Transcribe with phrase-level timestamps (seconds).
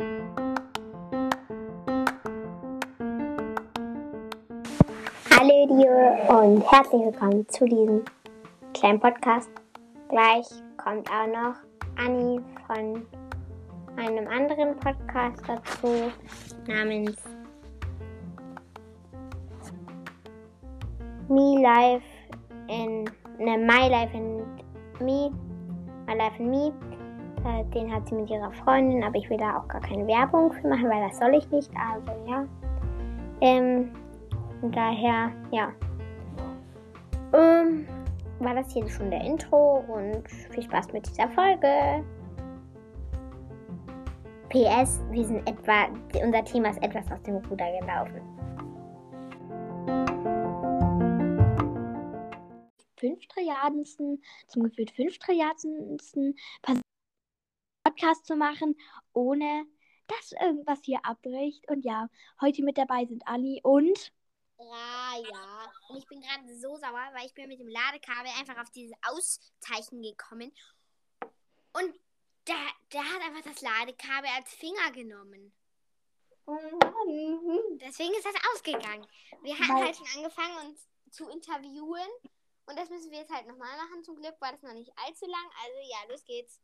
[0.00, 0.06] Hallo
[5.66, 8.04] dir und herzlich willkommen zu diesem
[8.74, 9.50] kleinen Podcast.
[10.08, 11.56] Gleich kommt auch noch
[11.96, 13.04] Anni von
[13.96, 16.12] einem anderen Podcast dazu
[16.68, 17.16] namens
[21.28, 22.06] Me Life
[22.68, 23.02] in
[23.38, 24.44] ne, My Life in
[25.00, 25.32] Me
[26.06, 26.72] My Life in Me
[27.44, 30.52] äh, den hat sie mit ihrer Freundin, aber ich will da auch gar keine Werbung
[30.52, 31.70] für machen, weil das soll ich nicht.
[31.76, 32.44] Also ja.
[33.40, 33.90] Ähm,
[34.62, 35.72] daher, ja.
[37.32, 37.86] Ähm,
[38.40, 42.04] war das hier schon der Intro und viel Spaß mit dieser Folge.
[44.48, 45.88] PS, wir sind etwa,
[46.24, 48.22] unser Thema ist etwas aus dem Ruder gelaufen.
[52.96, 56.34] Fünf Trilliardensten, zum gefühlt fünf Trilliardensten
[57.98, 58.76] Podcast zu machen,
[59.12, 59.66] ohne
[60.06, 61.68] dass irgendwas hier abbricht.
[61.68, 62.08] Und ja,
[62.40, 64.12] heute mit dabei sind Ali und
[64.58, 65.72] Raya.
[65.88, 68.96] Und ich bin gerade so sauer, weil ich bin mit dem Ladekabel einfach auf dieses
[69.02, 70.52] Auszeichen gekommen.
[71.72, 71.94] Und
[72.46, 72.56] der,
[72.92, 75.52] der hat einfach das Ladekabel als Finger genommen.
[77.80, 79.06] Deswegen ist das ausgegangen.
[79.42, 82.08] Wir hatten Weil- halt schon angefangen, uns zu interviewen.
[82.66, 84.04] Und das müssen wir jetzt halt nochmal machen.
[84.04, 85.50] Zum Glück war das noch nicht allzu lang.
[85.62, 86.60] Also ja, los geht's.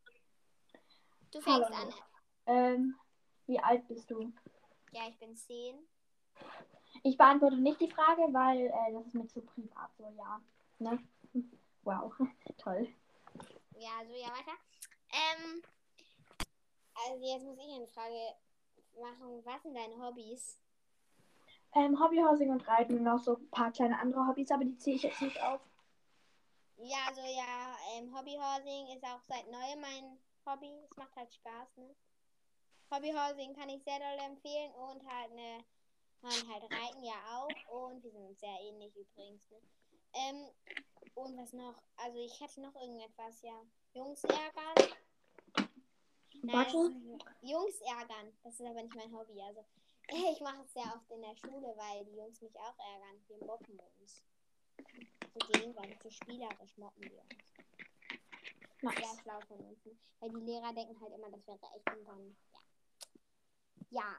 [1.35, 1.75] Du fängst Hallo.
[1.75, 1.93] an.
[2.45, 2.95] Ähm,
[3.45, 4.31] wie alt bist du?
[4.91, 5.75] Ja, ich bin 10.
[7.03, 10.39] Ich beantworte nicht die Frage, weil äh, das ist mir zu privat, so ja.
[10.79, 10.97] Ne?
[11.83, 12.13] Wow,
[12.57, 12.87] toll.
[13.77, 14.53] Ja, also ja, weiter.
[15.11, 15.61] Ähm,
[17.05, 18.35] also jetzt muss ich eine Frage
[18.97, 19.41] machen.
[19.43, 20.57] Was sind deine Hobbys?
[21.73, 24.95] Ähm, Hobbyhousing und Reiten und noch so ein paar kleine andere Hobbys, aber die ziehe
[24.95, 25.59] ich jetzt nicht auf.
[26.77, 30.71] Ja, also ja, ähm, Hobbyhousing ist auch seit neuem mein Hobby.
[30.89, 31.95] Es macht halt Spaß, ne?
[32.91, 35.63] Hobbyhousing kann ich sehr doll empfehlen und halt ne,
[36.21, 39.57] und halt Reiten ja auch und wir sind uns sehr ähnlich übrigens, ne?
[40.13, 40.49] Ähm,
[41.15, 41.81] und was noch?
[41.97, 43.61] Also ich hätte noch irgendetwas, ja.
[43.93, 44.93] Jungs ärgern.
[46.41, 46.77] Nein, Warte.
[47.41, 48.37] Jungs ärgern.
[48.43, 49.41] Das ist aber nicht mein Hobby.
[49.41, 49.65] Also
[50.09, 53.23] ich mache es sehr oft in der Schule, weil die Jungs mich auch ärgern.
[53.27, 54.23] Wir mobben uns.
[55.33, 57.53] So gegenseitig, so spielerisch mobben wir uns.
[58.91, 59.21] Sehr Nice.
[59.21, 59.79] schlau von uns.
[60.19, 62.35] Weil die Lehrer denken halt immer, das wäre echt und dann,
[63.89, 64.01] ja.
[64.01, 64.15] Ja.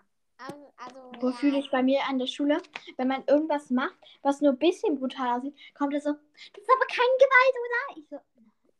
[0.48, 1.12] Ähm, also.
[1.20, 2.60] Wo ja, fühle ich bei mir an der Schule,
[2.96, 6.70] wenn man irgendwas macht, was nur ein bisschen brutal aussieht, kommt es so, das ist
[6.70, 7.98] aber kein Gewalt, oder?
[8.00, 8.18] Ich so,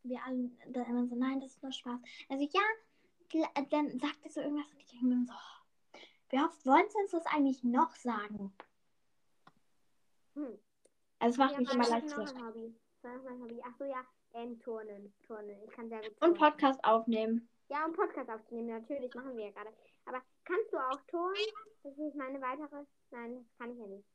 [0.03, 1.99] wir alle dann immer so, nein, das ist nur Spaß.
[2.29, 5.99] Also ja, dann sagt er so irgendwas und ich denke mir so, oh,
[6.29, 8.53] wie oft wollen sie uns das eigentlich noch sagen?
[10.35, 10.59] Hm.
[11.19, 13.61] Also es macht Ja, mich immer leicht Hobby?
[13.63, 14.05] Achso, ja.
[14.33, 15.13] Ähm, Turnen.
[15.25, 15.57] Turnen.
[15.65, 16.35] Ich kann sehr gut Und turnen.
[16.35, 17.49] Podcast aufnehmen.
[17.69, 19.69] Ja, um Podcast aufzunehmen, natürlich, machen wir ja gerade.
[20.05, 21.35] Aber kannst du auch turnen?
[21.83, 22.85] Das ist meine weitere.
[23.11, 24.05] Nein, das kann ich ja nicht.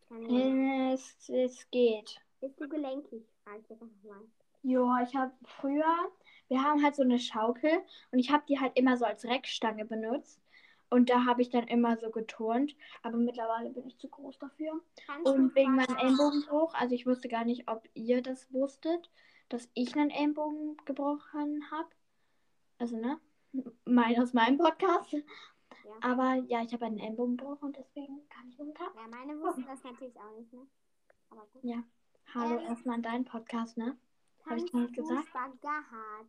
[0.00, 0.94] Ich kann ja nicht.
[0.94, 2.20] Es, es geht.
[2.40, 3.22] Bist du gelenkig?
[3.22, 4.22] Ich jetzt einfach mal.
[4.62, 6.10] Ja, ich habe früher,
[6.48, 7.72] wir haben halt so eine Schaukel
[8.10, 10.40] und ich habe die halt immer so als Reckstange benutzt.
[10.90, 12.76] Und da habe ich dann immer so geturnt.
[13.02, 14.78] Aber mittlerweile bin ich zu groß dafür.
[15.06, 19.10] Kannst Und wegen meinem Ellenbogenbruch, also ich wusste gar nicht, ob ihr das wusstet,
[19.52, 21.88] dass ich einen Ellenbogen gebrochen habe.
[22.78, 23.20] Also, ne?
[23.84, 25.12] Mein aus meinem Podcast.
[25.12, 25.22] Ja.
[26.00, 28.88] Aber ja, ich habe einen Ellenbogenbruch und deswegen kann ich momentan.
[28.94, 30.66] Ja, meine wussten das natürlich auch nicht, ne?
[31.30, 31.64] Aber gut.
[31.64, 31.82] Ja.
[32.34, 33.96] Hallo, Ähm, erstmal an deinen Podcast, ne?
[34.46, 35.26] Hab ich nicht gesagt?
[35.28, 36.26] Spagat?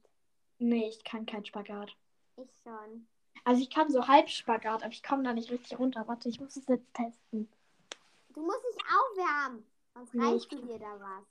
[0.59, 1.95] Nee, ich kann keinen Spagat.
[2.35, 3.07] Ich schon.
[3.45, 6.07] Also ich kann so Halbspagat, aber ich komme da nicht richtig runter.
[6.07, 7.50] Warte, ich muss es jetzt testen.
[8.33, 9.66] Du musst dich aufwärmen.
[9.94, 11.25] Sonst Nee, ich- du dir da was.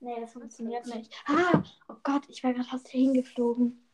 [0.00, 1.14] Nee, das funktioniert nicht.
[1.26, 3.86] Ah, oh Gott, ich wäre gerade fast hingeflogen.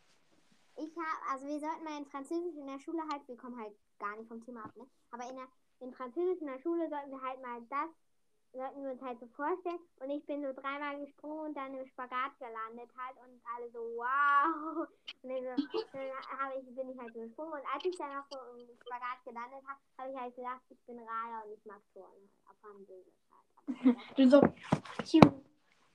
[0.76, 3.74] Ich habe, also wir sollten mal in Französisch in der Schule halt, wir kommen halt
[3.98, 4.86] gar nicht vom Thema ab, ne?
[5.10, 5.48] Aber in, der,
[5.80, 7.90] in Französisch in der Schule sollten wir halt mal das,
[8.52, 9.80] sollten wir uns halt so vorstellen.
[10.00, 13.80] Und ich bin so dreimal gesprungen und dann im Spagat gelandet halt und alle so,
[13.96, 14.86] wow.
[15.22, 17.52] Und dann, so, dann ich, bin ich halt so gesprungen.
[17.52, 20.80] Und als ich dann auch so im Spagat gelandet habe, habe ich halt gedacht, ich
[20.86, 22.30] bin Raya und ich mag Turnen.
[22.46, 23.96] Auf Französisch halt.
[24.16, 24.40] Du so.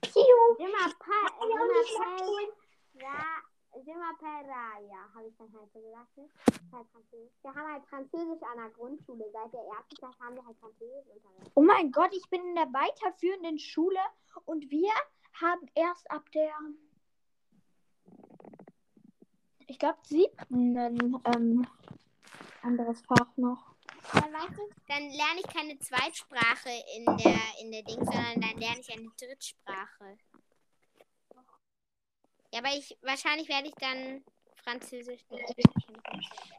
[0.02, 0.56] Piu, piu.
[0.56, 2.50] Simmer Pa- Ja, und ich mag Simmer Turnen.
[2.94, 6.16] Ja, Simmer Peraya, habe ich dann halt so gesagt.
[6.16, 6.28] Ne?
[6.72, 7.32] Halt Französisch.
[7.42, 9.24] Wir haben halt Französisch an der Grundschule.
[9.32, 11.52] Seit der ersten Klasse haben wir halt Französisch unterrichtet.
[11.54, 13.98] Oh mein Gott, ich bin in der weiterführenden Schule
[14.44, 14.92] und wir
[15.40, 16.52] haben erst ab der,
[19.66, 21.66] ich glaube, siebten ein ähm,
[22.62, 23.71] anderes Fach noch.
[24.12, 28.80] Weißt du, dann lerne ich keine Zweitsprache in der, in der Ding, sondern dann lerne
[28.80, 30.18] ich eine Drittsprache.
[32.52, 34.24] Ja, aber ich, wahrscheinlich werde ich dann
[34.62, 35.24] Französisch.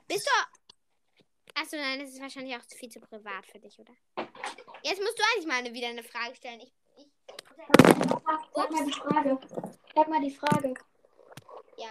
[0.07, 1.61] Bist du.
[1.61, 3.93] Achso, nein, das ist wahrscheinlich auch viel zu privat für dich, oder?
[4.81, 6.61] Jetzt musst du eigentlich mal eine, wieder eine Frage stellen.
[6.61, 7.07] Ich, ich,
[8.55, 9.39] Sag mal die Frage.
[9.95, 10.73] Sag mal die Frage.
[11.77, 11.89] ja.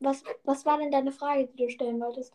[0.00, 2.34] Was, was war denn deine Frage, die du stellen wolltest?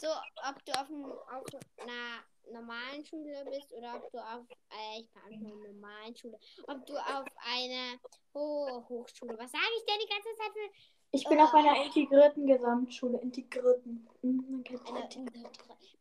[0.00, 0.14] Achso,
[0.48, 0.88] ob du auf,
[1.32, 2.22] auf einer
[2.52, 4.46] normalen Schule bist oder ob du auf.
[4.70, 6.38] Äh, ich war auf einer normalen Schule.
[6.68, 7.98] Ob du auf einer
[8.34, 9.36] Ho Hochschule.
[9.38, 10.70] Was sage ich denn die ganze Zeit für
[11.10, 13.18] Ich bin auf einer integrierten Gesamtschule.
[13.20, 14.08] Integrierten.
[14.22, 15.16] Hm, integriert.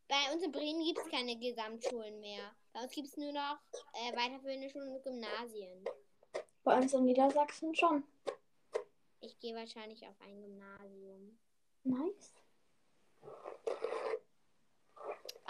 [0.07, 2.55] Bei uns in Bremen gibt es keine Gesamtschulen mehr.
[2.73, 3.57] Bei uns gibt es nur noch
[3.93, 5.83] äh, weiterführende Schulen und Gymnasien.
[6.63, 8.03] Bei uns in Niedersachsen schon.
[9.21, 11.39] Ich gehe wahrscheinlich auf ein Gymnasium.
[11.83, 12.36] Nice.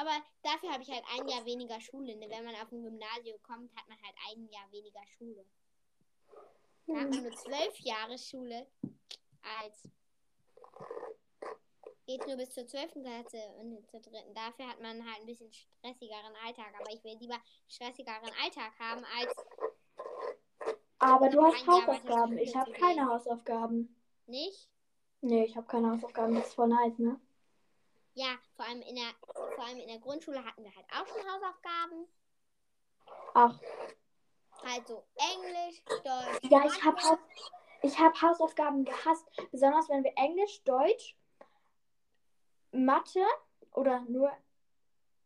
[0.07, 2.15] Aber dafür habe ich halt ein Jahr weniger Schule.
[2.15, 2.29] Ne?
[2.29, 5.45] Wenn man auf ein Gymnasium kommt, hat man halt ein Jahr weniger Schule.
[6.87, 8.67] Da hat man nur zwölf Jahre Schule
[9.59, 9.89] als
[12.05, 14.33] geht nur bis zur zwölften Klasse und zur dritten.
[14.33, 16.73] Dafür hat man halt ein bisschen stressigeren Alltag.
[16.79, 17.37] Aber ich will lieber
[17.67, 19.35] stressigeren Alltag haben als
[20.99, 22.37] Aber du hast Hausaufgaben.
[22.37, 23.05] Ich habe keine.
[23.05, 23.93] Hausaufgaben.
[24.25, 24.69] nicht.
[25.19, 26.35] Nee, ich habe keine Hausaufgaben.
[26.35, 27.19] Das ist voll nice, ne?
[28.17, 29.13] Ja, vor allem in der
[29.53, 32.07] vor allem in der Grundschule hatten wir halt auch schon Hausaufgaben.
[33.35, 33.59] Ach,
[34.65, 36.49] Halt so Englisch, Deutsch.
[36.49, 36.97] ja, ich habe.
[36.99, 37.19] Haus
[37.83, 39.23] ich hab Hausaufgaben gehasst.
[39.51, 41.15] Besonders wenn wir Englisch, Deutsch,
[42.71, 43.23] Mathe
[43.73, 44.31] oder nur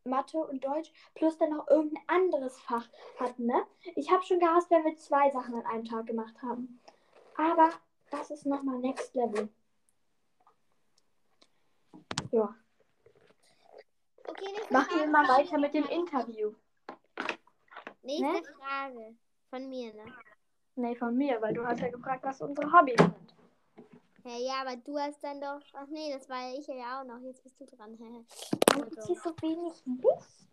[0.04, 3.66] Mathe und Deutsch plus dann noch irgendein anderes Fach hatten, ne?
[3.96, 6.82] Ich habe schon gehasst, wenn wir zwei Sachen an einem Tag gemacht haben.
[7.38, 7.70] Aber
[8.10, 9.48] das ist nochmal Next Level.
[12.32, 12.54] Ja.
[14.32, 16.54] Okay, nächste Machen wir mal weiter mit dem Interview.
[18.04, 18.42] Nächste Ne?
[18.58, 19.16] Frage
[19.50, 20.06] von mir, ne?
[20.76, 23.36] Nee, von mir, weil du hast ja gefragt, was unsere Hobbys sind.
[24.24, 25.60] Ja, ja, aber du hast dann doch.
[25.74, 27.20] Ach nee, das war ja ich ja auch noch.
[27.22, 27.98] Jetzt bist du dran.
[28.00, 30.48] Warum ist hier so wenig Licht?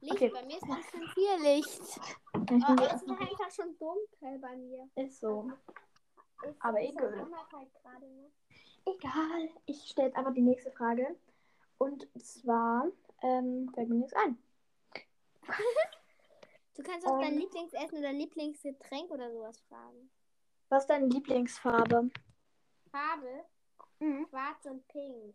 [0.00, 0.28] Licht, Okay.
[0.34, 1.80] bei mir ist ganz schön viel Licht.
[1.80, 4.88] Ich Oh, es ist einfach schon dunkel bei mir.
[4.96, 5.50] ist so.
[6.42, 7.26] Ist, Aber egal.
[7.52, 8.30] halt gerade, ne?
[8.86, 9.48] Egal.
[9.66, 11.16] Ich stelle jetzt aber die nächste Frage.
[11.78, 12.86] Und zwar,
[13.22, 14.38] ähm, fällt mir nichts ein.
[16.74, 17.38] Du kannst auch dein Ähm.
[17.38, 20.10] Lieblingsessen oder Lieblingsgetränk oder sowas fragen.
[20.68, 22.10] Was ist deine Lieblingsfarbe?
[22.90, 23.44] Farbe,
[23.98, 24.26] Mhm.
[24.28, 25.34] schwarz und pink.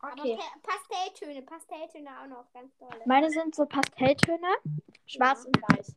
[0.00, 0.34] Okay.
[0.34, 3.02] Aber Pa- Pastelltöne, Pastelltöne auch noch, ganz toll.
[3.04, 4.46] Meine sind so Pastelltöne,
[5.06, 5.46] schwarz Ja.
[5.48, 5.96] und weiß.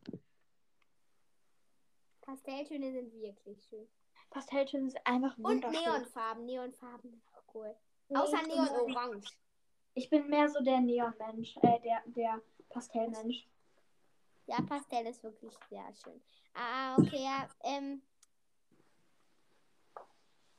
[2.22, 3.88] Pastelltöne sind wirklich schön.
[4.30, 5.82] Pastelltöne sind einfach Und wunderschön.
[5.84, 7.76] Neonfarben, Neonfarben sind auch cool.
[8.08, 9.30] Nee, Außer bin Neon Orange.
[9.94, 13.48] Ich bin mehr so der Neonmensch, äh, der, der Pastellmensch.
[14.46, 16.22] Ja, Pastell ist wirklich sehr schön.
[16.54, 18.02] Ah, okay, ja, ähm.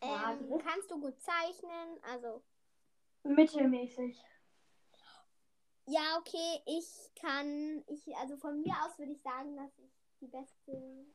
[0.02, 2.00] Ähm, kannst du gut zeichnen?
[2.04, 2.44] Also,
[3.24, 4.22] Mittelmäßig.
[5.86, 6.86] ja, okay, ich
[7.16, 9.92] kann, ich, also von mir aus würde ich sagen, dass ich
[10.22, 11.06] die beste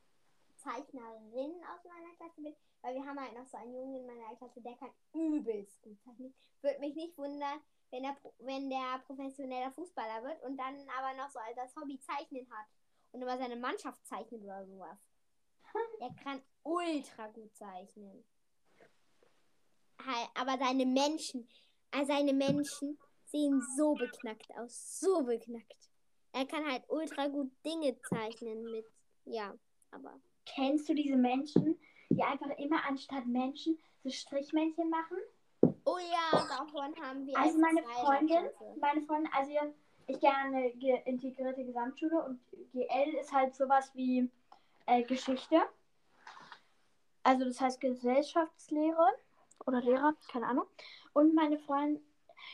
[0.62, 4.35] Zeichnerin aus meiner Klasse bin, weil wir haben halt noch so einen Jungen in meiner
[4.37, 6.35] Klasse, der kann übelst gut zeichnen.
[6.61, 7.61] Würde mich nicht wundern,
[7.91, 11.99] wenn der, wenn der professioneller Fußballer wird und dann aber noch so als das Hobby
[12.00, 12.67] zeichnen hat
[13.12, 14.99] und über seine Mannschaft zeichnet oder sowas.
[16.00, 18.25] Er kann ultra gut zeichnen.
[20.35, 21.49] Aber seine Menschen,
[21.93, 25.91] äh, seine Menschen sehen so beknackt aus, so beknackt.
[26.32, 28.86] Er kann halt ultra gut Dinge zeichnen mit,
[29.25, 29.55] ja,
[29.91, 31.79] aber Kennst du diese Menschen,
[32.11, 35.17] die einfach immer anstatt Menschen so Strichmännchen machen?
[35.84, 37.39] Oh ja, davon haben wir.
[37.39, 39.53] Also S2 meine Freundin, meine Freundin, also
[40.06, 40.69] ich gehe an eine
[41.05, 42.41] integrierte Gesamtschule und
[42.72, 44.29] GL ist halt sowas wie
[44.87, 45.63] äh, Geschichte.
[47.22, 49.06] Also das heißt Gesellschaftslehre
[49.67, 50.67] oder Lehrer, keine Ahnung.
[51.13, 52.03] Und meine Freundin,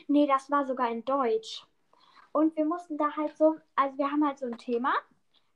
[0.09, 1.65] nee, das war sogar in Deutsch.
[2.33, 4.93] Und wir mussten da halt so, also wir haben halt so ein Thema.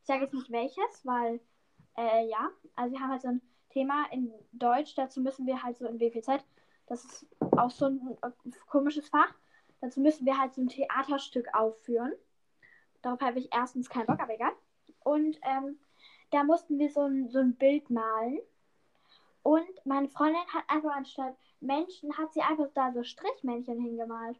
[0.01, 1.41] Ich sage jetzt nicht welches, weil,
[1.97, 4.95] äh, ja, also wir haben halt so ein Thema in Deutsch.
[4.95, 6.45] Dazu müssen wir halt so in WPZ,
[6.87, 8.31] das ist auch so ein äh,
[8.67, 9.35] komisches Fach.
[9.81, 12.13] Dazu müssen wir halt so ein Theaterstück aufführen.
[13.03, 14.53] Darauf habe ich erstens keinen Bock, aber egal.
[15.01, 15.79] Und ähm,
[16.31, 18.39] da mussten wir so ein, so ein Bild malen.
[19.43, 24.39] Und meine Freundin hat einfach anstatt Menschen, hat sie einfach da so Strichmännchen hingemalt.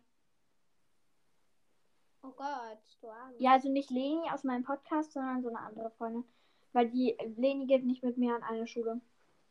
[2.23, 3.35] Oh Gott, du Arme.
[3.39, 6.25] Ja, also nicht Leni aus meinem Podcast, sondern so eine andere Freundin.
[6.73, 9.01] Weil die Leni geht nicht mit mir an eine Schule.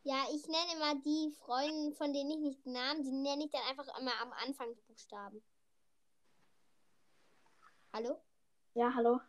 [0.04, 3.50] Ja, ich nenne immer die Freunde, von denen ich nicht den Namen, die nenne ich
[3.50, 5.42] dann einfach immer am Anfang Buchstaben.
[7.92, 8.18] Hallo?
[8.74, 9.20] Ja, hallo.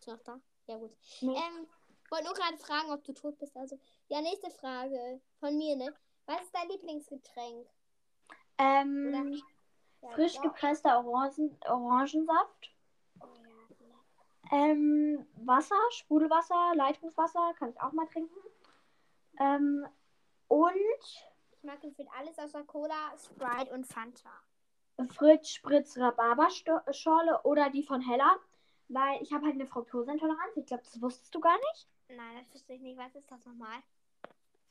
[0.00, 0.40] Ist noch da?
[0.66, 0.96] Ja, gut.
[1.20, 1.36] Nee.
[1.36, 1.68] Ähm,
[2.10, 3.56] wollte nur gerade fragen, ob du tot bist.
[3.56, 5.94] Also, ja, nächste Frage von mir, ne?
[6.26, 7.68] Was ist dein Lieblingsgetränk?
[8.58, 9.42] Ähm,
[10.14, 12.70] frisch gepresster Orangen, Orangensaft.
[14.52, 18.34] Ähm, Wasser, Sprudelwasser, Leitungswasser, kann ich auch mal trinken.
[19.38, 19.86] Ähm,
[20.48, 20.74] und
[21.58, 24.30] Ich mag gefühlt alles außer Cola, Sprite und Fanta.
[25.10, 28.36] Fritz Spritz Rhabarberschorle oder die von Hella,
[28.88, 30.56] weil ich habe halt eine Fructoseintoleranz.
[30.56, 31.88] Ich glaube, das wusstest du gar nicht.
[32.08, 32.98] Nein, das verstehe ich nicht.
[32.98, 33.82] Was ist das nochmal?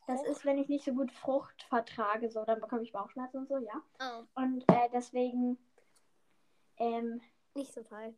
[0.07, 3.47] Das ist, wenn ich nicht so gut Frucht vertrage, so, dann bekomme ich Bauchschmerzen und
[3.47, 3.81] so, ja.
[3.99, 5.57] Oh, Und äh, deswegen,
[6.77, 7.21] ähm,
[7.55, 8.15] nicht so toll.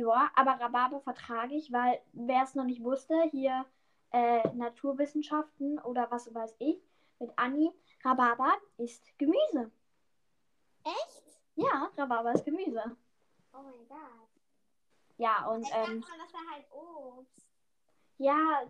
[0.00, 3.66] Ja, aber Rhabarber vertrage ich, weil wer es noch nicht wusste, hier
[4.12, 6.82] äh, Naturwissenschaften oder was weiß ich,
[7.18, 7.70] mit Anni,
[8.04, 9.70] Rhabarber ist Gemüse.
[10.84, 11.22] Echt?
[11.56, 12.96] Ja, Rhabarber ist Gemüse.
[13.52, 14.28] Oh mein Gott.
[15.18, 17.46] Ja, und Ich ähm, dachte das wäre halt Obst.
[18.16, 18.62] ja,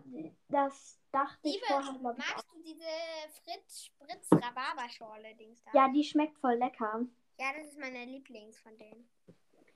[0.49, 2.35] das dachte ich Liebe, vorher, glaube ich, auch.
[2.35, 5.71] magst du diese Fritz Spritz Rhabarberschorle Dings da?
[5.73, 7.05] Ja, die schmeckt voll lecker.
[7.39, 9.09] Ja, das ist meine Lieblings von denen.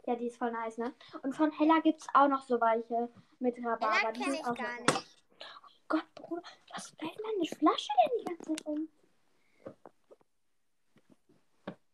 [0.06, 0.94] Ja, die ist voll nice, ne?
[1.24, 3.10] Und von Hella gibt es auch noch so welche
[3.40, 4.00] mit Rhabarber.
[4.02, 5.24] Ella Die kenne ich auch gar nicht.
[5.88, 6.44] Gott, Bruder,
[6.74, 8.90] was fällt meine Flasche denn die ganze Zeit um?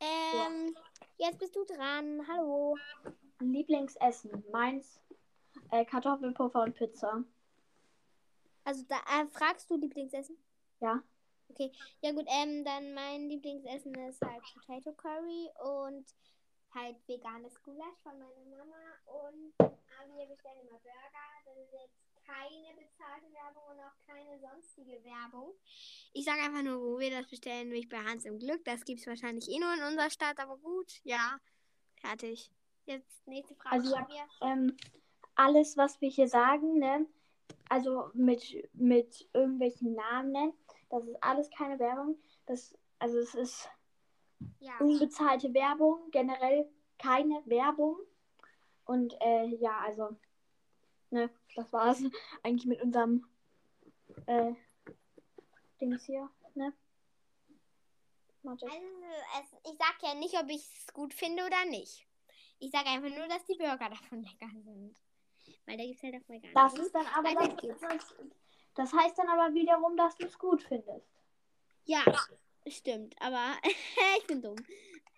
[0.02, 0.76] Ähm,
[1.18, 2.26] jetzt bist du dran.
[2.28, 2.78] Hallo.
[3.40, 4.44] Lieblingsessen.
[4.52, 5.00] Meins
[5.72, 7.24] äh, Kartoffelpuffer und Pizza.
[8.64, 10.38] Also da äh, fragst du Lieblingsessen?
[10.80, 11.02] Ja.
[11.50, 11.72] Okay.
[12.02, 16.06] Ja gut, ähm, dann mein Lieblingsessen ist halt Potato Curry und
[16.74, 21.28] halt veganes Gulasch von meiner Mama und äh, wir bestellen immer Burger.
[21.46, 25.54] Das ist jetzt keine bezahlte Werbung und auch keine sonstige Werbung.
[26.14, 28.64] Ich sage einfach nur, wo wir das bestellen, nämlich bei Hans im Glück.
[28.66, 31.40] Das gibt es wahrscheinlich eh nur in unserer Stadt, aber gut, ja.
[31.96, 32.52] Fertig.
[32.86, 33.96] Jetzt nächste Frage Also.
[34.42, 34.76] Ähm,
[35.36, 37.06] alles, was wir hier sagen, ne?
[37.70, 40.54] Also mit, mit irgendwelchen Namen, ne?
[40.90, 42.18] Das ist alles keine Werbung.
[42.46, 43.70] Das, also es ist
[44.60, 44.78] Ja.
[44.80, 47.98] unbezahlte Werbung, generell keine Werbung.
[48.86, 50.16] Und äh, ja, also,
[51.10, 52.02] ne, das war's
[52.44, 53.26] eigentlich mit unserem
[54.26, 54.54] äh,
[55.80, 56.74] Dings hier, ne?
[58.44, 62.08] Also, es, ich sag ja nicht, ob ich es gut finde oder nicht.
[62.60, 64.96] Ich sage einfach nur, dass die Burger davon lecker sind.
[65.66, 66.54] Weil da gibt es halt auch vegan.
[66.54, 68.16] Das ist dann aber das, das,
[68.76, 71.08] das heißt dann aber wiederum, dass du es gut findest.
[71.86, 72.04] Ja,
[72.68, 73.16] stimmt.
[73.20, 73.56] Aber
[74.20, 74.58] ich bin dumm.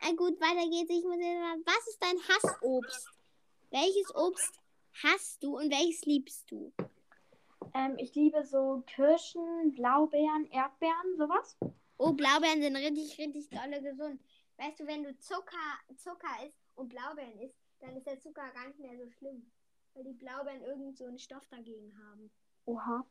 [0.01, 0.89] Äh, gut, weiter geht's.
[0.89, 3.07] Ich muss jetzt mal, was ist dein Hassobst?
[3.71, 4.59] Welches Obst
[5.03, 6.73] hast du und welches liebst du?
[7.73, 11.57] Ähm, ich liebe so Kirschen, Blaubeeren, Erdbeeren, sowas.
[11.97, 14.21] Oh, Blaubeeren sind richtig, richtig dolle gesund.
[14.57, 18.67] Weißt du, wenn du Zucker, Zucker isst und Blaubeeren isst, dann ist der Zucker gar
[18.67, 19.51] nicht mehr so schlimm.
[19.93, 22.31] Weil die Blaubeeren irgend so einen Stoff dagegen haben.
[22.65, 23.05] Oha.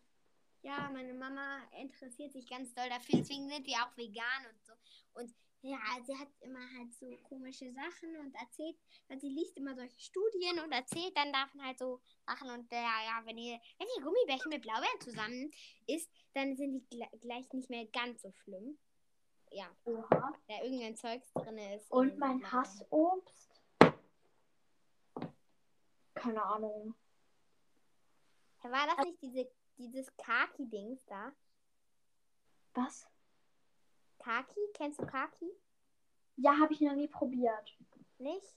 [0.63, 4.73] Ja, meine Mama interessiert sich ganz doll dafür, deswegen sind wir auch vegan und so.
[5.15, 8.77] Und ja, sie hat immer halt so komische Sachen und erzählt,
[9.09, 12.51] weil sie liest immer solche Studien und erzählt dann davon halt so Sachen.
[12.51, 15.51] Und äh, ja, wenn ihr, wenn ihr Gummibärchen mit Blaubeeren zusammen
[15.87, 18.77] isst, dann sind die gle- gleich nicht mehr ganz so schlimm.
[19.53, 20.33] Ja, Oha.
[20.49, 21.91] da irgendein Zeugs drin ist.
[21.91, 22.53] Und mein Blaubeeren.
[22.53, 23.51] Hassobst?
[26.15, 26.95] Keine Ahnung.
[28.63, 31.33] War das nicht diese, dieses Kaki-Dings da?
[32.75, 33.07] Was?
[34.19, 34.61] Kaki?
[34.75, 35.51] Kennst du Kaki?
[36.37, 37.77] Ja, habe ich noch nie probiert.
[38.19, 38.57] Nicht?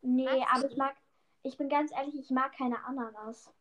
[0.00, 0.96] Nee, Magst aber ich mag,
[1.42, 3.52] ich bin ganz ehrlich, ich mag keine Ananas.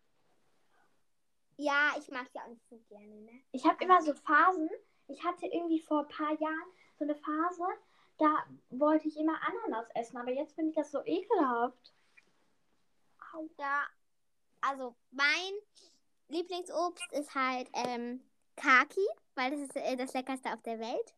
[1.58, 3.44] Ja, ich mag sie auch nicht so gerne, ne?
[3.52, 4.70] Ich habe immer so Phasen.
[5.08, 7.64] Ich hatte irgendwie vor ein paar Jahren so eine Phase,
[8.18, 11.94] da wollte ich immer Ananas essen, aber jetzt finde ich das so ekelhaft.
[13.58, 13.84] Ja,
[14.62, 15.54] also mein
[16.30, 18.22] Lieblingsobst ist halt ähm,
[18.56, 21.14] Kaki, weil das ist äh, das leckerste auf der Welt.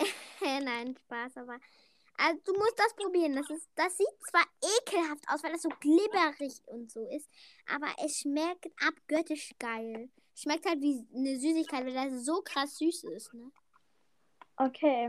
[0.64, 1.58] Nein, Spaß, aber
[2.18, 3.34] also du musst das probieren.
[3.34, 7.28] Das ist, das sieht zwar ekelhaft aus, weil das so glibberig und so ist,
[7.66, 10.10] aber es schmeckt abgöttisch geil.
[10.34, 13.50] Schmeckt halt wie eine Süßigkeit, weil das so krass süß ist, ne?
[14.56, 15.06] Okay.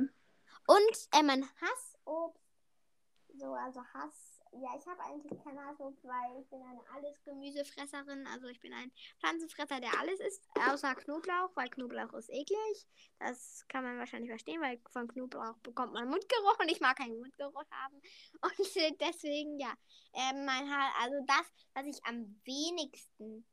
[0.67, 2.42] Und äh, mein Hassobst,
[3.43, 8.25] so, also Hass, ja, ich habe eigentlich kein Hassobst, weil ich bin eine Alles-Gemüsefresserin.
[8.27, 12.87] Also ich bin ein Pflanzenfresser, der alles isst, außer Knoblauch, weil Knoblauch ist eklig.
[13.19, 17.19] Das kann man wahrscheinlich verstehen, weil von Knoblauch bekommt man Mundgeruch und ich mag keinen
[17.19, 18.01] Mundgeruch haben.
[18.43, 19.73] Und deswegen, ja,
[20.13, 23.45] äh, mein ha also das, was ich am wenigsten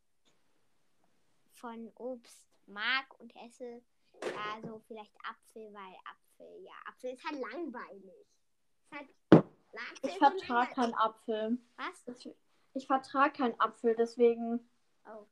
[1.54, 3.82] von Obst mag und esse,
[4.54, 8.26] also vielleicht Apfel, weil Apfel, ja, Apfel ist halt langweilig.
[8.82, 9.08] Ist halt,
[10.02, 11.58] Ich vertrage keinen Apfel.
[11.76, 12.26] Was?
[12.74, 14.68] Ich vertrage keinen Apfel, deswegen
[15.06, 15.26] Oh.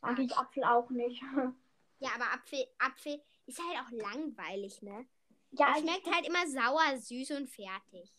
[0.00, 1.22] mag ich Apfel auch nicht.
[1.98, 5.06] Ja, aber Apfel, Apfel ist halt auch langweilig, ne?
[5.52, 8.12] ja, Es ich, schmeckt halt immer sauer, süß und fertig.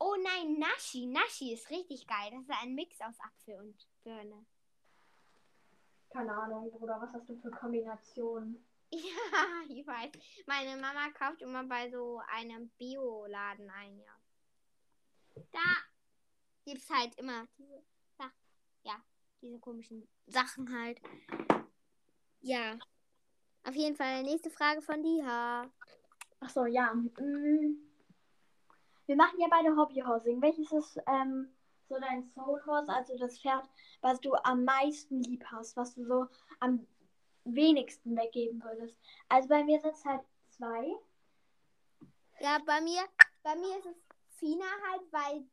[0.00, 1.06] Oh nein, Nashi.
[1.06, 2.32] Nashi ist richtig geil.
[2.32, 4.44] Das ist ein Mix aus Apfel und Birne.
[6.10, 8.64] Keine Ahnung, Bruder, was hast du für Kombinationen?
[8.90, 10.10] Ja, ich weiß.
[10.46, 14.12] Meine Mama kauft immer bei so einem Bioladen ein, ja.
[15.52, 15.76] Da
[16.64, 17.82] gibt's halt immer diese,
[18.82, 18.94] ja,
[19.42, 21.00] diese komischen Sachen halt.
[22.40, 22.78] Ja.
[23.64, 25.70] Auf jeden Fall, nächste Frage von Diha.
[26.40, 26.94] Ach so, ja.
[26.94, 27.76] mm.
[29.06, 30.40] Wir machen ja beide Hobbyhousing.
[30.40, 31.48] Welches ist ähm,
[31.88, 33.68] so dein Soul Horse, also das Pferd,
[34.00, 36.26] was du am meisten lieb hast, was du so
[36.60, 36.86] am
[37.44, 38.96] wenigsten weggeben würdest?
[39.28, 40.94] Also bei mir sind es halt zwei.
[42.40, 43.02] Ja, bei mir,
[43.42, 44.05] bei mir ist es
[44.38, 45.44] Fina halt, weil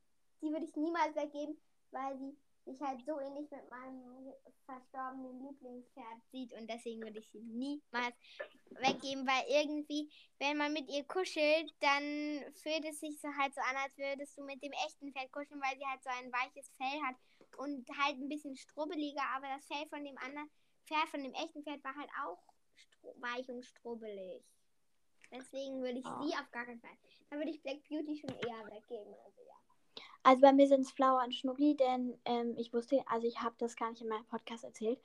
[0.41, 1.57] die würde ich niemals weggeben,
[1.91, 2.35] weil sie
[2.65, 4.33] sich halt so ähnlich mit meinem
[4.65, 8.15] verstorbenen Lieblingspferd sieht und deswegen würde ich sie niemals
[8.71, 10.09] weggeben, weil irgendwie,
[10.39, 14.37] wenn man mit ihr kuschelt, dann fühlt es sich so halt so an, als würdest
[14.37, 17.15] du mit dem echten Pferd kuscheln, weil sie halt so ein weiches Fell hat
[17.57, 20.49] und halt ein bisschen strubbeliger, aber das Fell von dem anderen
[20.85, 22.41] Pferd, von dem echten Pferd war halt auch
[23.19, 24.43] weich und strubbelig.
[25.33, 26.23] Deswegen würde ich Oh.
[26.23, 26.95] sie auf gar keinen Fall.
[27.29, 29.13] Dann würde ich Black Beauty schon eher weggeben.
[29.25, 29.53] Also ja.
[30.23, 33.55] Also bei mir sind es Flower und Schnucki, denn ähm, ich wusste, also ich habe
[33.57, 34.99] das gar nicht in meinem Podcast erzählt,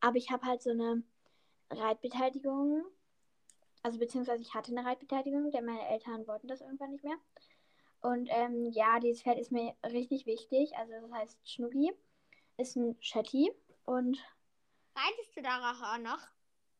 [0.00, 1.02] aber ich habe halt so eine
[1.70, 2.84] Reitbeteiligung,
[3.82, 7.16] also beziehungsweise ich hatte eine Reitbeteiligung, denn meine Eltern wollten das irgendwann nicht mehr.
[8.00, 11.92] Und ähm, ja, dieses Pferd ist mir richtig wichtig, also das heißt Schnucki,
[12.56, 13.52] ist ein Shetty
[13.84, 14.18] und
[14.94, 16.18] Reitest du darauf auch noch?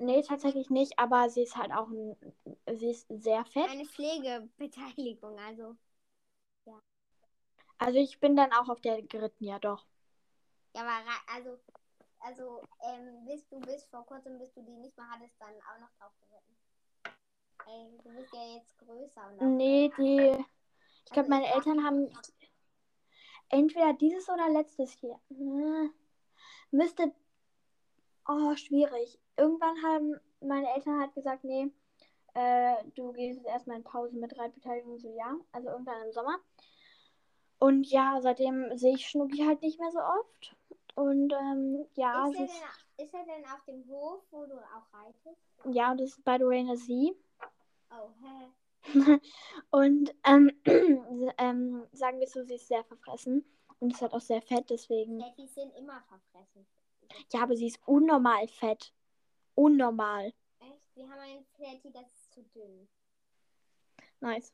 [0.02, 2.16] Nee, tatsächlich nicht, aber sie ist halt auch ein,
[2.74, 3.68] sie ist sehr fett.
[3.70, 5.76] Eine Pflegebeteiligung, also.
[7.78, 9.84] Also ich bin dann auch auf der geritten, ja doch.
[10.74, 11.58] Ja, aber also,
[12.20, 15.80] also, ähm, bist du bis vor kurzem, bis du die nicht mehr hattest, dann auch
[15.80, 16.56] noch drauf geritten.
[17.66, 20.44] Ey, du bist ja jetzt größer und Nee, die.
[21.04, 22.08] Ich glaube, Also meine Eltern haben
[23.48, 25.20] entweder dieses oder letztes Jahr.
[25.30, 25.88] Äh,
[26.70, 27.12] Müsste.
[28.28, 29.18] Oh, schwierig.
[29.36, 31.70] Irgendwann haben meine Eltern halt gesagt, nee,
[32.34, 35.36] äh, du gehst jetzt erstmal in Pause mit Reitbeteiligung, so ja.
[35.52, 36.38] Also irgendwann im Sommer.
[37.58, 40.56] Und ja, seitdem sehe ich Schnucki halt nicht mehr so oft.
[40.94, 44.56] Und ähm, ja, Ist er, ist, denn, ist er denn auf dem Hof, wo du
[44.56, 45.40] auch reitest?
[45.70, 47.12] ja, und das ist by the way eine Sie.
[47.90, 48.50] Oh, hä?
[49.70, 50.50] Und ähm,
[51.38, 53.44] ähm, sagen wir so, sie ist sehr verfressen
[53.78, 55.20] und ist halt auch sehr fett, deswegen.
[55.20, 56.66] Teddys sind immer verfressen.
[57.32, 58.92] Ja, aber sie ist unnormal fett.
[59.54, 60.32] Unnormal.
[60.60, 60.96] Echt?
[60.96, 62.88] Wir haben einen Teddy, das ist zu dünn.
[64.20, 64.52] Nice.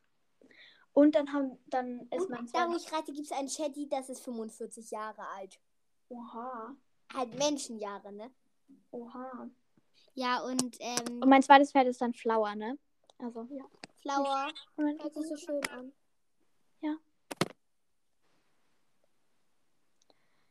[0.93, 3.89] Und dann haben, dann ist Und mein da, wo ich reite, gibt es einen Teddy,
[3.89, 5.61] das ist 45 Jahre alt.
[6.09, 6.75] Oha.
[7.15, 8.31] Halt Menschenjahre, ne?
[8.91, 9.49] Oha.
[10.15, 12.79] Ja, und ähm, Und mein zweites Pferd ist dann Flower, ne?
[13.19, 13.65] Also, ja.
[14.03, 15.93] Flower Und hört sich so schön an.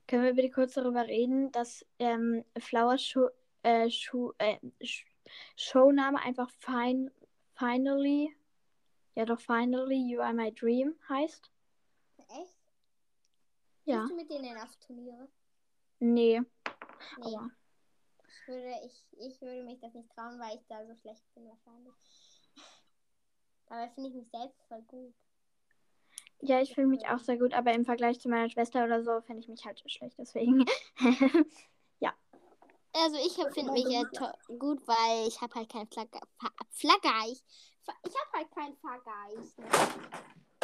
[0.07, 3.29] Können wir bitte kurz darüber reden, dass ähm, Flower Show,
[3.63, 5.05] äh, Show, äh, Sh-
[5.57, 7.11] Showname einfach fin
[7.55, 8.33] Finally,
[9.15, 11.51] ja doch Finally You Are My Dream heißt?
[12.29, 12.57] Echt?
[13.85, 13.99] Ja.
[13.99, 15.27] Gehst du mit denen auf Turniere?
[15.99, 16.41] Nee.
[17.17, 17.35] Nee.
[17.35, 17.49] Aber
[18.27, 21.47] Ich würde, ich, ich würde mich das nicht trauen, weil ich da so schlecht bin
[21.47, 21.93] wahrscheinlich.
[23.67, 25.13] Dabei finde ich mich selbst voll gut.
[26.41, 29.21] Ja, ich fühle mich auch sehr gut, aber im Vergleich zu meiner Schwester oder so
[29.21, 30.65] finde ich mich halt schlecht, deswegen.
[32.99, 34.01] Also ich finde mich ja
[34.57, 36.19] gut, weil ich habe halt keinen Flagge
[36.71, 37.43] Flaggeich.
[38.03, 39.57] Ich habe halt keinen Vergleich.
[39.57, 39.67] Ne?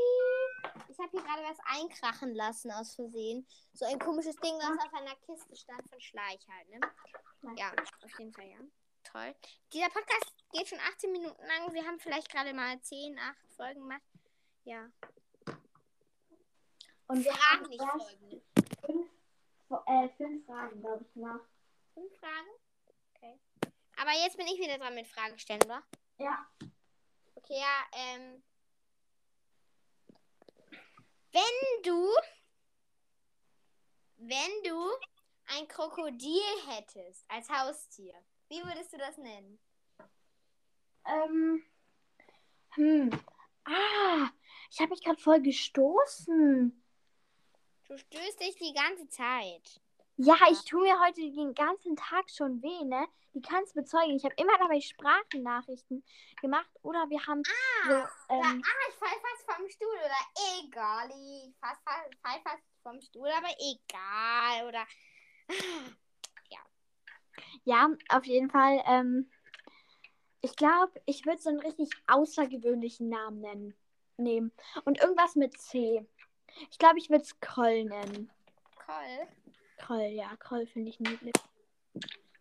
[0.90, 3.48] Ich habe hier gerade was einkrachen lassen aus Versehen.
[3.74, 6.80] So ein komisches Ding, was auf einer Kiste stand von Schleich halt, ne?
[7.58, 7.72] Ja,
[8.04, 8.60] auf jeden Fall, ja.
[9.04, 9.34] Toll.
[9.74, 11.74] Dieser Podcast geht schon 18 Minuten lang.
[11.74, 14.02] Wir haben vielleicht gerade mal 10, 8 Folgen gemacht.
[14.64, 14.92] Ja.
[17.08, 18.28] Und wir Fragen haben nicht erst Folgen.
[18.30, 18.42] ne?
[18.86, 19.10] fünf,
[19.88, 21.42] äh, fünf Fragen, glaube ich, nach.
[21.94, 22.50] Fünf Fragen?
[23.16, 23.40] Okay.
[23.98, 25.84] Aber jetzt bin ich wieder dran mit Fragen stellen, oder?
[26.18, 26.48] Ja.
[27.36, 28.44] Okay, ja, ähm.
[31.32, 32.10] Wenn du.
[34.24, 34.90] Wenn du
[35.58, 38.14] ein Krokodil hättest als Haustier,
[38.50, 39.60] wie würdest du das nennen?
[41.06, 41.66] Ähm.
[42.76, 43.10] Hm.
[43.66, 44.30] Ah,
[44.72, 46.84] ich habe mich gerade voll gestoßen.
[47.88, 49.82] Du stößt dich die ganze Zeit.
[50.16, 53.06] Ja, ich tue mir heute den ganzen Tag schon weh, ne?
[53.34, 54.16] Die kannst bezeugen.
[54.16, 56.04] Ich habe immer dabei Sprachnachrichten
[56.42, 61.10] gemacht oder wir haben so, Oder, ähm, ah, ich fall fast vom Stuhl oder egal.
[61.10, 64.68] Ich fall, fall, fall fast vom Stuhl, aber egal.
[64.68, 64.88] Oder.
[67.64, 69.30] ja, auf jeden Fall, ähm,
[70.42, 73.81] ich glaube, ich würde so einen richtig außergewöhnlichen Namen nennen.
[74.24, 74.52] Nehmen.
[74.86, 76.06] Und irgendwas mit C.
[76.70, 78.30] Ich glaube, ich würde es Kroll nennen.
[78.88, 79.28] Cool.
[79.78, 81.34] Kroll, ja, Kroll finde ich niedlich.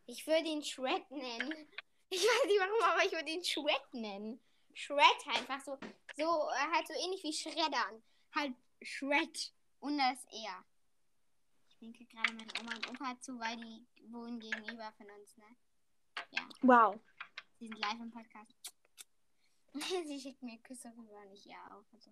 [0.06, 1.68] Ich würde ihn Shred nennen.
[2.08, 4.40] Ich weiß nicht warum, aber ich würde ihn Shred nennen.
[4.74, 5.78] Shred einfach so,
[6.16, 8.02] so äh, halt so ähnlich wie Schreddern.
[8.34, 10.64] Halt Shred und das R.
[11.68, 15.44] Ich winke gerade meine Oma und Opa zu, weil die wohnen gegenüber von uns, ne?
[16.62, 16.98] Wow.
[17.58, 18.79] Sie sind live im Podcast.
[20.06, 21.84] sie schickt mir Küsse rüber, nicht ihr auch.
[21.92, 22.10] Also.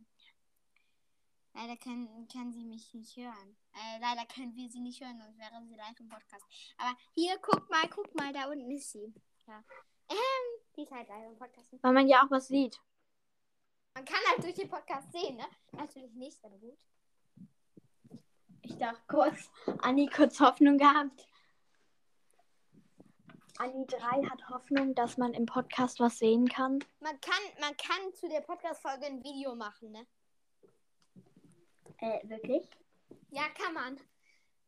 [1.55, 3.57] Leider können, kann sie mich nicht hören.
[3.73, 6.44] Äh, leider können wir sie nicht hören, sonst wäre sie live im Podcast.
[6.77, 9.12] Aber hier, guck mal, guck mal, da unten ist sie.
[9.47, 9.64] Ja.
[10.09, 11.73] Ähm, die ist halt live im Podcast.
[11.83, 12.81] Weil man ja auch was sieht.
[13.94, 15.47] Man kann halt durch den Podcast sehen, ne?
[15.73, 16.79] Natürlich nicht, aber gut.
[18.62, 19.51] Ich dachte kurz,
[19.83, 21.27] Anni kurz Hoffnung gehabt.
[23.61, 26.79] Anni 3 hat Hoffnung, dass man im Podcast was sehen kann.
[27.01, 30.07] Man kann, man kann zu der Podcast-Folge ein Video machen, ne?
[31.99, 32.71] Äh, wirklich?
[33.31, 34.01] Ja, kann man.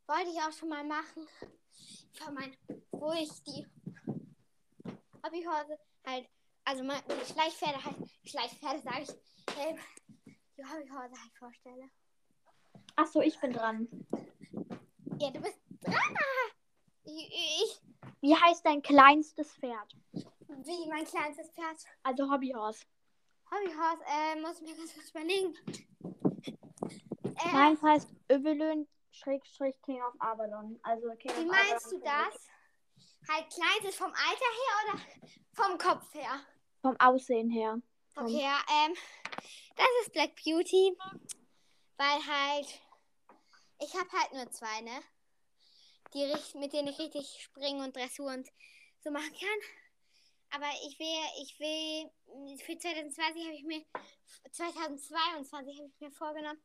[0.08, 1.28] Wollte ich auch schon mal machen.
[2.14, 2.56] Von mein,
[2.90, 3.64] wo ich die
[5.24, 6.28] Hobbyhose halt,
[6.64, 9.78] also mein, die Schleichpferde halt, Schleichpferde sage ich, ähm,
[10.58, 11.90] die Hobbyhose halt vorstelle.
[12.96, 13.88] Achso, ich bin dran.
[15.20, 16.18] Ja, du bist dran.
[17.04, 17.89] Ich, ich,
[18.20, 19.96] Wie heißt dein kleinstes Pferd?
[20.12, 21.76] wie mein kleinstes Pferd.
[22.02, 22.84] Also Hobbyhorse.
[23.50, 25.54] Hobbyhorse, äh, muss ich mir ganz kurz überlegen.
[27.24, 30.78] Äh, Meins heißt Övelön Schrägstrich King of Avalon.
[30.82, 32.48] Also King wie meinst du das?
[33.28, 35.00] Halt kleinstes vom Alter her oder
[35.52, 36.40] vom Kopf her?
[36.82, 37.80] Vom Aussehen her.
[38.14, 38.94] Vom- Okay, ja, ähm,
[39.76, 40.96] das ist Black Beauty,
[41.96, 42.80] weil halt,
[43.78, 45.00] ich habe halt nur zwei, ne?
[46.14, 48.48] Die, mit denen ich richtig springen und Dressur und
[49.00, 49.60] so machen kann.
[50.52, 52.10] Aber ich will, ich will,
[52.58, 53.84] für 2020 habe ich mir,
[54.50, 56.60] 2022 habe ich mir vorgenommen,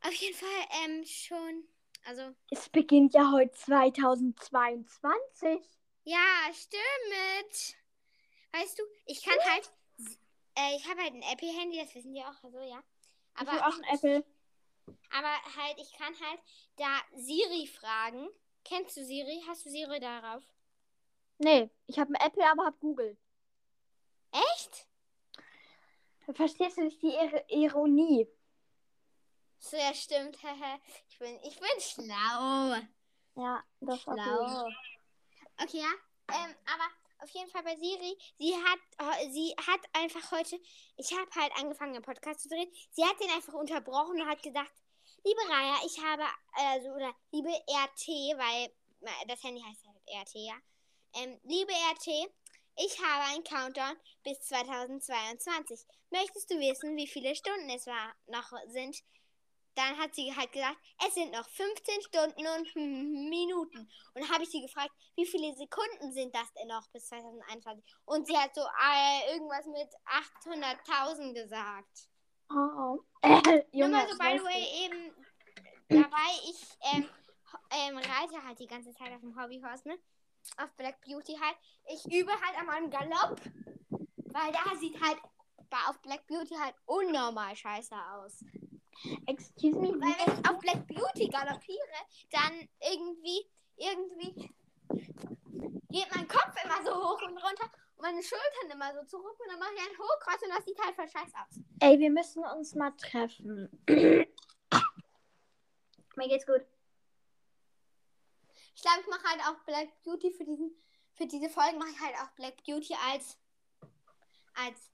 [0.00, 0.48] auf jeden Fall,
[0.84, 1.68] ähm, schon,
[2.04, 5.60] also, Es beginnt ja heute 2022.
[6.04, 7.76] ja, stimmt.
[8.52, 9.70] Weißt du, ich kann halt,
[10.54, 12.82] äh, ich habe halt ein Apple-Handy, das wissen die auch, also ja.
[13.34, 14.24] Ich Aber habe auch ein Apple.
[15.10, 16.40] Aber halt, ich kann halt
[16.76, 18.28] da Siri fragen.
[18.64, 19.42] Kennst du Siri?
[19.46, 20.44] Hast du Siri darauf?
[21.38, 23.16] Nee, ich habe ein Apple, aber habe Google.
[24.32, 24.86] Echt?
[26.34, 28.28] Verstehst du nicht die Ir Ironie?
[29.58, 30.36] So, ja, stimmt.
[31.08, 32.76] ich, bin, ich bin schlau.
[33.34, 34.68] Ja, das war Schlau.
[35.62, 35.92] Okay, ja.
[36.30, 36.84] Ähm, aber
[37.20, 40.60] auf jeden Fall bei Siri, sie hat, sie hat einfach heute,
[40.96, 42.70] ich habe halt angefangen, einen Podcast zu drehen.
[42.90, 44.72] Sie hat den einfach unterbrochen und hat gesagt,
[45.24, 48.72] liebe Raya, ich habe, also, oder liebe RT, weil
[49.26, 50.56] das Handy heißt halt RT, ja.
[51.14, 52.30] Ähm, liebe RT,
[52.76, 55.80] ich habe einen Countdown bis 2022.
[56.10, 58.96] Möchtest du wissen, wie viele Stunden es war, noch sind?
[59.74, 60.76] Dann hat sie halt gesagt,
[61.06, 62.76] es sind noch 15 Stunden und
[63.30, 63.90] Minuten.
[64.14, 67.84] Und habe ich sie gefragt, wie viele Sekunden sind das denn noch bis 2021?
[68.04, 69.88] Und sie hat so äh, irgendwas mit
[70.44, 72.08] 800.000 gesagt.
[72.50, 73.00] Oh.
[73.22, 75.14] Äh, Nur Junge, mal so, by the way, eben
[75.88, 77.08] dabei, ich ähm,
[77.70, 79.98] ähm, reite halt die ganze Zeit auf dem Hobbyhorse, ne?
[80.56, 81.56] Auf Black Beauty halt.
[81.92, 83.40] Ich übe halt an meinem Galopp,
[83.90, 85.18] weil da sieht halt
[85.88, 88.44] auf Black Beauty halt unnormal scheiße aus.
[89.26, 91.78] Excuse me, Weil wenn ich auf Black Beauty galoppiere,
[92.30, 94.50] dann irgendwie, irgendwie
[95.90, 99.48] geht mein Kopf immer so hoch und runter und meine Schultern immer so zurück und
[99.50, 101.60] dann mache ich ein Hochkreuz und das sieht halt voll scheiße aus.
[101.80, 103.68] Ey, wir müssen uns mal treffen.
[106.16, 106.64] Mir geht's gut.
[108.74, 110.70] Ich glaube, ich mache halt auch Black Beauty für diesen,
[111.14, 113.36] für diese Folgen mache ich halt auch Black Beauty als,
[114.54, 114.92] als,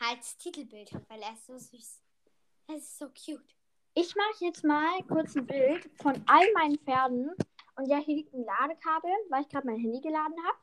[0.00, 2.02] als Titelbild, weil er ist so süß.
[2.68, 3.54] Er ist so cute.
[3.94, 7.34] Ich mache jetzt mal kurz ein Bild von all meinen Pferden.
[7.76, 10.58] Und ja, hier liegt ein Ladekabel, weil ich gerade mein Handy geladen habe.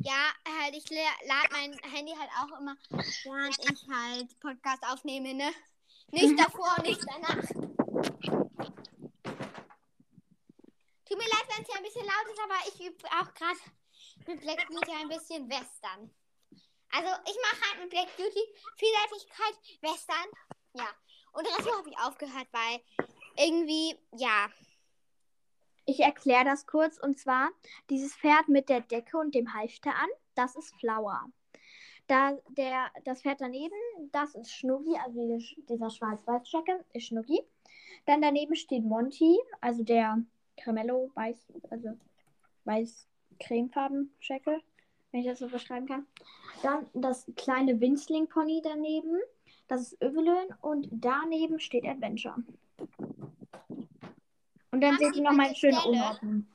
[0.00, 2.76] Ja, halt, ich lade mein Handy halt auch immer,
[3.24, 5.52] während ich halt Podcast aufnehme, ne?
[6.12, 7.48] Nicht davor und nicht danach.
[11.04, 13.58] Tut mir leid, wenn es hier ein bisschen laut ist, aber ich übe auch gerade
[14.26, 16.14] mit Black Beauty ein bisschen Western.
[16.92, 20.28] Also, ich mache halt mit Black Beauty Vielseitigkeit Western.
[20.74, 20.88] Ja.
[21.32, 22.80] Und Dressur habe ich aufgehört, weil
[23.36, 24.48] irgendwie, ja.
[25.88, 26.98] Ich erkläre das kurz.
[26.98, 27.48] Und zwar,
[27.88, 31.24] dieses Pferd mit der Decke und dem Halfter an, das ist Flower.
[32.08, 33.74] Da der, das Pferd daneben,
[34.12, 37.40] das ist Schnuggi, also diese, dieser schwarz-weiß-Jacke ist Schnuggi.
[38.04, 40.22] Dann daneben steht Monty, also der
[40.58, 41.96] Cremello weiß, also
[42.64, 44.60] weiß-cremefarben Jacke,
[45.10, 46.06] wenn ich das so beschreiben kann.
[46.62, 49.16] Dann das kleine Winzling-Pony daneben.
[49.68, 52.36] Das ist Övelön und daneben steht Adventure.
[54.70, 55.96] Und dann Haben seht Sie ihr noch bei meine der schöne Stelle?
[55.96, 56.46] Unordnung.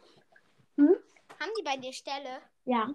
[0.77, 2.41] Haben die bei dir Stelle?
[2.65, 2.93] Ja.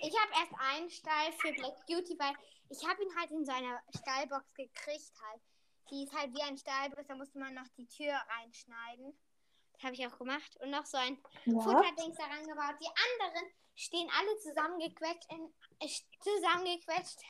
[0.00, 2.34] Ich habe erst einen Stall für Black Beauty, weil
[2.70, 5.40] ich habe ihn halt in so einer Stallbox gekriegt halt.
[5.90, 9.18] Die ist halt wie ein Stallbox, da musste man noch die Tür reinschneiden.
[9.72, 10.56] Das habe ich auch gemacht.
[10.60, 11.64] Und noch so ein What?
[11.64, 12.76] Futterdings da reingebaut.
[12.80, 15.88] Die anderen stehen alle zusammengequetscht in, äh,
[16.20, 17.20] zusammengequetscht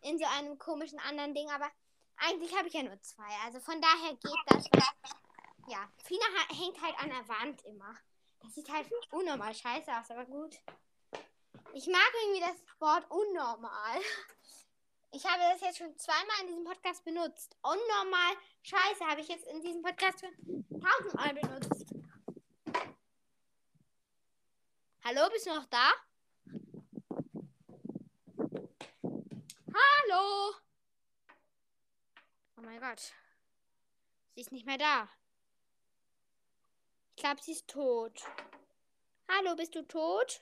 [0.00, 1.48] in so einem komischen anderen Ding.
[1.50, 1.70] Aber
[2.26, 3.28] eigentlich habe ich ja nur zwei.
[3.44, 4.68] Also von daher geht das.
[5.68, 7.94] Ja, Fina hängt halt an der Wand immer.
[8.40, 10.58] Das sieht halt unnormal scheiße aus, aber gut.
[11.72, 14.00] Ich mag irgendwie das Wort unnormal.
[15.12, 17.56] Ich habe das jetzt schon zweimal in diesem Podcast benutzt.
[17.62, 21.94] Unnormal scheiße habe ich jetzt in diesem Podcast schon tausendmal benutzt.
[25.04, 25.92] Hallo, bist du noch da?
[29.72, 30.63] Hallo!
[32.56, 33.12] Oh mein Gott.
[34.34, 35.08] Sie ist nicht mehr da.
[37.16, 38.22] Ich glaube, sie ist tot.
[39.28, 40.40] Hallo, bist du tot?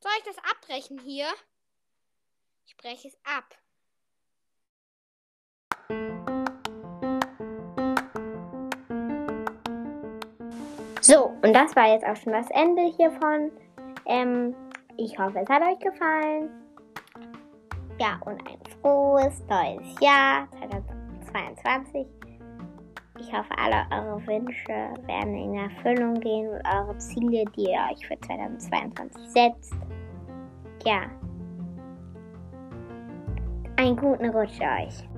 [0.00, 1.28] Soll ich das abbrechen hier?
[2.66, 3.56] Ich breche es ab.
[11.02, 13.50] So, und das war jetzt auch schon das Ende hiervon.
[14.06, 14.54] Ähm,
[14.96, 16.69] ich hoffe, es hat euch gefallen.
[18.00, 22.06] Ja, und ein frohes neues Jahr 2022.
[23.18, 28.06] Ich hoffe, alle eure Wünsche werden in Erfüllung gehen und eure Ziele, die ihr euch
[28.06, 29.74] für 2022 setzt.
[30.86, 31.02] Ja.
[33.76, 35.09] Einen guten Rutsch euch.